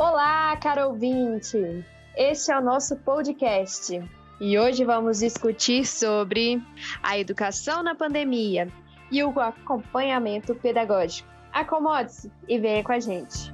[0.00, 1.84] Olá, caro ouvinte!
[2.16, 4.00] Este é o nosso podcast
[4.40, 6.62] e hoje vamos discutir sobre
[7.02, 8.68] a educação na pandemia
[9.10, 11.28] e o acompanhamento pedagógico.
[11.52, 13.52] Acomode-se e venha com a gente.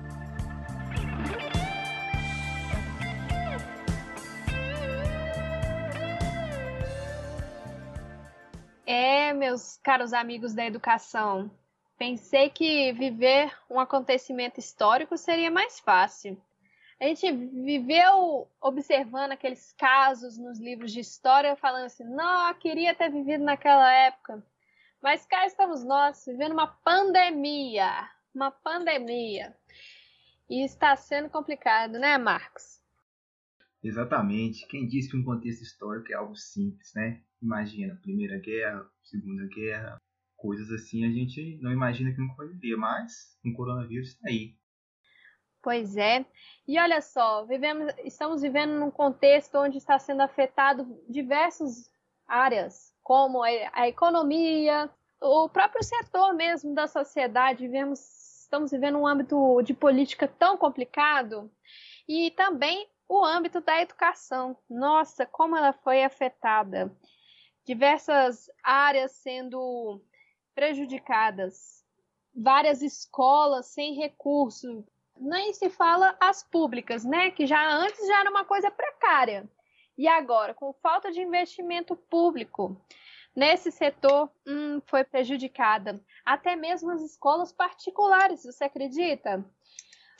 [8.86, 11.50] É, meus caros amigos da educação,
[11.98, 16.40] pensei que viver um acontecimento histórico seria mais fácil.
[17.00, 23.10] A gente viveu observando aqueles casos nos livros de história, falando assim: não, queria ter
[23.10, 24.42] vivido naquela época.
[25.02, 28.08] Mas cá estamos nós, vivendo uma pandemia.
[28.34, 29.54] Uma pandemia.
[30.48, 32.80] E está sendo complicado, né, Marcos?
[33.82, 34.66] Exatamente.
[34.66, 37.22] Quem disse que um contexto histórico é algo simples, né?
[37.42, 40.00] Imagina, Primeira Guerra, Segunda Guerra,
[40.44, 44.54] coisas assim a gente não imagina que nunca vai viver, mas o coronavírus está aí.
[45.62, 46.26] Pois é.
[46.68, 51.90] E olha só, vivemos, estamos vivendo num contexto onde está sendo afetado diversas
[52.28, 57.66] áreas, como a economia, o próprio setor mesmo da sociedade.
[57.66, 57.98] Vivemos,
[58.42, 61.50] estamos vivendo um âmbito de política tão complicado
[62.06, 64.58] e também o âmbito da educação.
[64.68, 66.94] Nossa, como ela foi afetada.
[67.64, 70.02] Diversas áreas sendo
[70.54, 71.84] prejudicadas,
[72.34, 74.84] várias escolas sem recurso,
[75.18, 77.30] nem se fala as públicas, né?
[77.30, 79.48] Que já antes já era uma coisa precária.
[79.96, 82.80] E agora, com falta de investimento público
[83.34, 86.00] nesse setor, hum, foi prejudicada.
[86.24, 89.44] Até mesmo as escolas particulares, você acredita?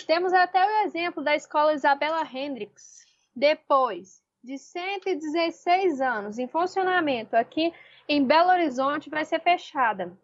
[0.07, 3.05] Temos até o exemplo da escola Isabela Hendricks.
[3.35, 7.73] Depois de 116 anos em funcionamento aqui
[8.09, 10.17] em Belo Horizonte, vai ser fechada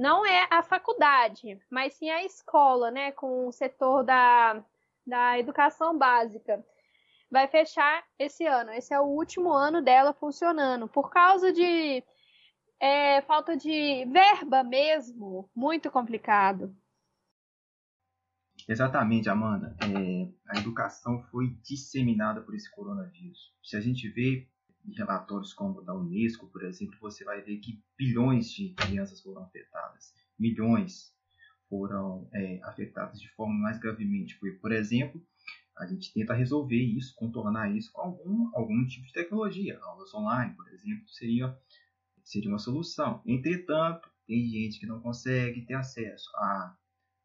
[0.00, 4.64] não é a faculdade, mas sim a escola, né, com o setor da,
[5.06, 6.64] da educação básica.
[7.30, 8.72] Vai fechar esse ano.
[8.72, 10.88] Esse é o último ano dela funcionando.
[10.88, 12.02] Por causa de
[12.80, 16.74] é, falta de verba mesmo, muito complicado.
[18.66, 19.76] Exatamente, Amanda.
[19.82, 23.54] É, a educação foi disseminada por esse coronavírus.
[23.62, 24.48] Se a gente vê
[24.86, 29.42] em relatórios como da Unesco, por exemplo, você vai ver que bilhões de crianças foram
[29.42, 31.14] afetadas, milhões
[31.70, 34.36] foram é, afetadas de forma mais gravemente.
[34.38, 35.24] Porque, por exemplo,
[35.78, 39.78] a gente tenta resolver isso, contornar isso com algum, algum tipo de tecnologia.
[39.80, 41.56] Aulas online, por exemplo, seria,
[42.24, 43.22] seria uma solução.
[43.24, 46.28] Entretanto, tem gente que não consegue ter acesso.
[46.36, 46.76] A,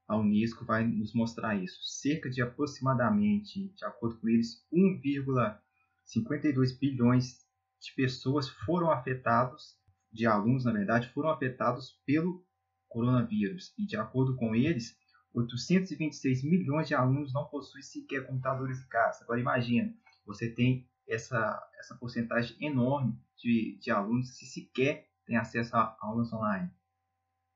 [0.08, 1.84] a Unesco vai nos mostrar isso.
[1.84, 7.45] Cerca de aproximadamente, de acordo com eles, 1,52 bilhões
[7.80, 9.76] de pessoas foram afetados,
[10.12, 12.46] de alunos, na verdade, foram afetados pelo
[12.88, 13.74] coronavírus.
[13.78, 14.98] E, de acordo com eles,
[15.34, 19.24] 826 milhões de alunos não possuem sequer computadores em casa.
[19.24, 19.94] Agora, imagina,
[20.26, 26.32] você tem essa, essa porcentagem enorme de, de alunos que sequer têm acesso a aulas
[26.32, 26.72] online.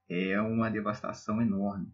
[0.09, 1.91] É uma devastação enorme.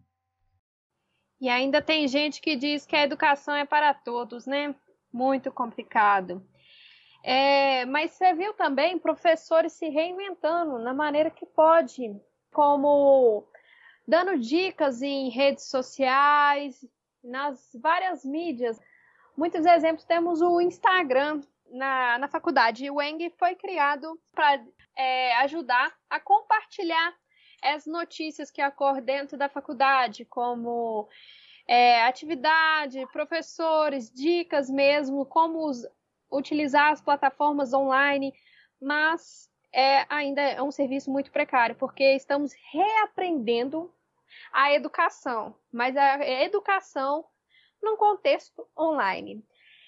[1.40, 4.74] E ainda tem gente que diz que a educação é para todos, né?
[5.12, 6.42] Muito complicado.
[7.28, 12.14] É, mas você viu também professores se reinventando na maneira que pode,
[12.52, 13.44] como
[14.06, 16.88] dando dicas em redes sociais,
[17.24, 18.80] nas várias mídias.
[19.36, 22.88] Muitos exemplos temos o Instagram na, na faculdade.
[22.92, 27.12] O Eng foi criado para é, ajudar a compartilhar
[27.60, 31.08] as notícias que ocorrem dentro da faculdade, como
[31.66, 35.72] é, atividade, professores, dicas mesmo, como
[36.36, 38.32] utilizar as plataformas online,
[38.80, 43.92] mas é, ainda é um serviço muito precário, porque estamos reaprendendo
[44.52, 47.24] a educação, mas a educação
[47.82, 49.44] num contexto online.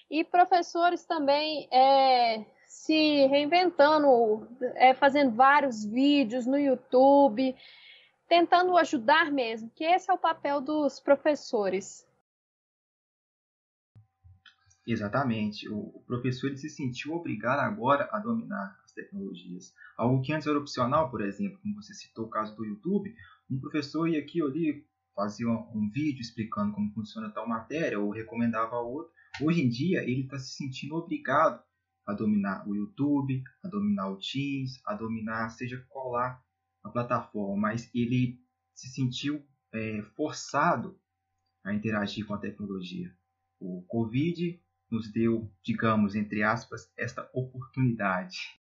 [0.09, 7.55] E professores também é, se reinventando, é, fazendo vários vídeos no YouTube,
[8.27, 12.07] tentando ajudar mesmo, que esse é o papel dos professores.
[14.91, 15.69] Exatamente.
[15.69, 19.71] O, professor se sentiu obrigado agora a dominar as tecnologias.
[19.95, 23.15] Algo que antes era opcional, por exemplo, como você citou o caso do YouTube,
[23.51, 24.83] um professor ia aqui ou ali,
[25.15, 29.13] fazia um vídeo explicando como funciona tal matéria ou recomendava a outro.
[29.39, 31.63] Hoje em dia ele está se sentindo obrigado
[32.03, 36.43] a dominar o YouTube, a dominar o Teams, a dominar seja qual lá
[36.83, 38.41] a plataforma, mas ele
[38.73, 40.99] se sentiu é, forçado
[41.63, 43.15] a interagir com a tecnologia.
[43.59, 44.59] O Covid
[44.89, 48.59] nos deu, digamos, entre aspas, esta oportunidade.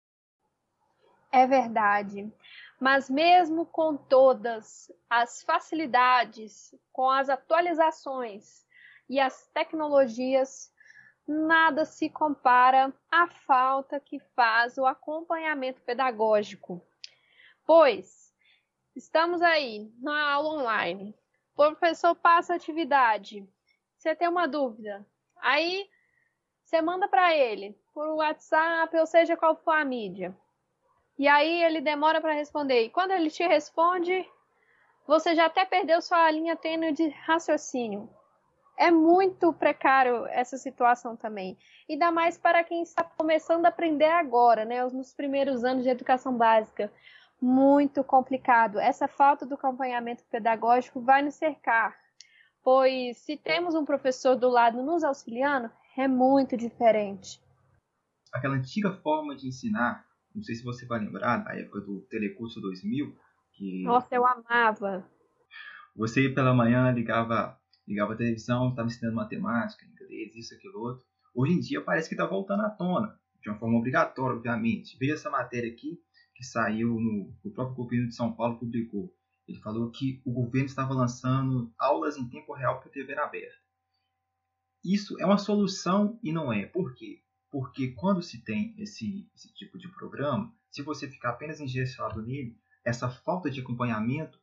[1.31, 2.33] É verdade.
[2.81, 8.67] Mas mesmo com todas as facilidades, com as atualizações
[9.09, 10.73] e as tecnologias,
[11.27, 16.83] nada se compara à falta que faz o acompanhamento pedagógico.
[17.67, 18.33] Pois,
[18.97, 21.15] estamos aí na aula online,
[21.53, 23.47] o professor passa a atividade,
[23.97, 25.89] você tem uma dúvida, aí
[26.69, 30.37] você manda para ele por WhatsApp, ou seja, qual for a mídia.
[31.19, 32.83] E aí ele demora para responder.
[32.83, 34.29] E quando ele te responde,
[35.07, 38.11] você já até perdeu sua linha tênue de raciocínio.
[38.77, 41.57] É muito precário essa situação também.
[41.89, 44.85] Ainda mais para quem está começando a aprender agora, né?
[44.85, 46.93] Nos primeiros anos de educação básica.
[47.41, 48.79] Muito complicado.
[48.79, 51.97] Essa falta do acompanhamento pedagógico vai nos cercar.
[52.63, 55.71] Pois se temos um professor do lado nos auxiliando,
[56.01, 57.41] é muito diferente.
[58.33, 60.09] Aquela antiga forma de ensinar
[60.39, 63.13] não sei se você vai lembrar, da época do Telecurso 2000,
[63.53, 63.83] que...
[63.83, 65.05] Nossa, eu amava!
[65.97, 71.05] Você pela manhã ligava, ligava a televisão, estava ensinando matemática, inglês, isso, aquilo, outro.
[71.35, 74.97] Hoje em dia parece que está voltando à tona, de uma forma obrigatória, obviamente.
[74.97, 76.01] Veja essa matéria aqui,
[76.35, 79.13] que saiu no o próprio governo de São Paulo publicou.
[79.49, 83.57] Ele falou que o governo estava lançando aulas em tempo real para TV aberta.
[84.89, 86.65] Isso é uma solução e não é.
[86.65, 87.21] Por quê?
[87.51, 92.59] Porque quando se tem esse, esse tipo de programa, se você ficar apenas engessado nele,
[92.83, 94.41] essa falta de acompanhamento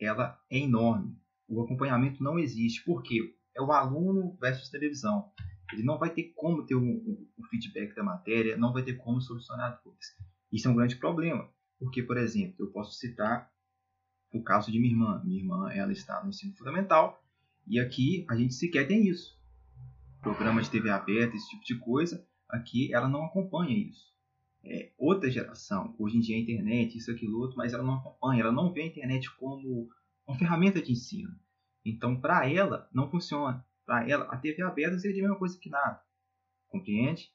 [0.00, 1.20] ela é enorme.
[1.46, 2.82] O acompanhamento não existe.
[2.82, 3.36] Por quê?
[3.54, 5.30] É o aluno versus televisão.
[5.70, 9.82] Ele não vai ter como ter o, feedback da matéria, não vai ter como solucionar
[9.84, 10.16] dúvidas.
[10.50, 11.46] Isso é um grande problema.
[11.78, 13.52] Porque, por exemplo, eu posso citar
[14.32, 15.22] o caso de minha irmã.
[15.22, 17.22] Minha irmã ela está no ensino fundamental
[17.66, 19.43] e aqui a gente sequer tem isso.
[20.24, 24.10] Programa de TV aberta, esse tipo de coisa, aqui ela não acompanha isso.
[24.64, 28.40] É outra geração, hoje em dia a internet, isso, aquilo, outro, mas ela não acompanha,
[28.40, 29.86] ela não vê a internet como
[30.26, 31.28] uma ferramenta de ensino.
[31.84, 33.62] Então, para ela, não funciona.
[33.84, 36.00] Para ela, a TV aberta seria a mesma coisa que nada.
[36.68, 37.30] Compreende?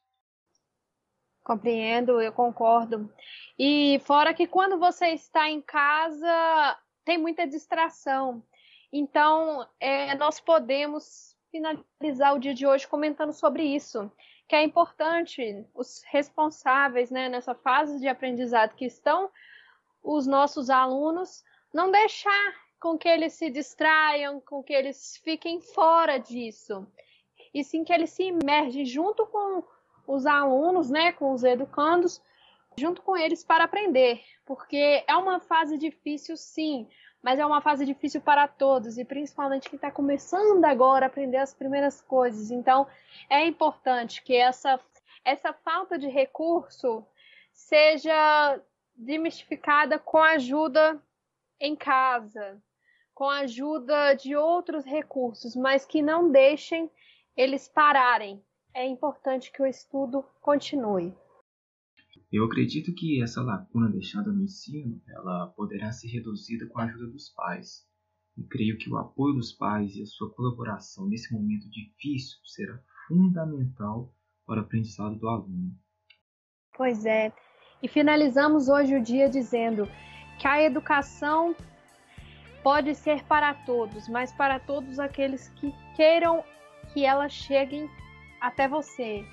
[1.43, 3.13] Compreendo, eu concordo.
[3.57, 6.75] E fora que quando você está em casa,
[7.05, 8.43] tem muita distração.
[8.91, 14.11] Então, é, nós podemos finalizar o dia de hoje comentando sobre isso
[14.49, 19.29] que é importante os responsáveis né, nessa fase de aprendizado que estão
[20.01, 26.17] os nossos alunos, não deixar com que eles se distraiam, com que eles fiquem fora
[26.17, 26.87] disso,
[27.53, 29.63] e sim que eles se imergem junto com
[30.07, 32.19] os alunos, né, com os educandos,
[32.75, 36.89] junto com eles para aprender, porque é uma fase difícil, sim,
[37.21, 41.37] mas é uma fase difícil para todos e principalmente quem está começando agora a aprender
[41.37, 42.49] as primeiras coisas.
[42.49, 42.87] Então,
[43.29, 44.79] é importante que essa,
[45.25, 47.05] essa falta de recurso
[47.53, 48.59] seja
[48.95, 51.01] demistificada com ajuda
[51.59, 52.61] em casa,
[53.13, 56.89] com ajuda de outros recursos, mas que não deixem
[57.35, 58.41] eles pararem.
[58.73, 61.13] É importante que o estudo continue.
[62.31, 67.07] Eu acredito que essa lacuna deixada no ensino, ela poderá ser reduzida com a ajuda
[67.07, 67.87] dos pais.
[68.37, 72.79] E creio que o apoio dos pais e a sua colaboração nesse momento difícil será
[73.07, 74.13] fundamental
[74.45, 75.75] para o aprendizado do aluno.
[76.77, 77.33] Pois é.
[77.81, 79.89] E finalizamos hoje o dia dizendo
[80.39, 81.55] que a educação
[82.61, 86.43] pode ser para todos, mas para todos aqueles que queiram
[86.93, 87.89] que ela chegue
[88.39, 89.25] até você.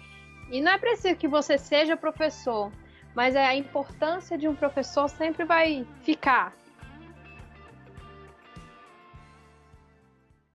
[0.51, 2.73] E não é preciso que você seja professor,
[3.17, 6.53] mas é a importância de um professor sempre vai ficar.